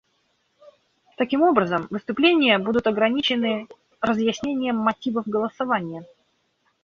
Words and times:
Таким 1.15 1.43
образом, 1.43 1.85
выступления 1.91 2.57
будут 2.57 2.87
ограничены 2.87 3.67
разъяснением 4.01 4.77
мотивов 4.77 5.27
голосования. 5.27 6.07